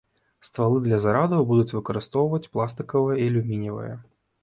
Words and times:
Ствалы 0.47 0.79
для 0.85 0.97
зарадаў 1.03 1.45
будуць 1.53 1.75
выкарыстоўваць 1.77 2.43
пластыкавыя 2.57 3.23
і 3.23 3.31
алюмініевыя. 3.33 3.93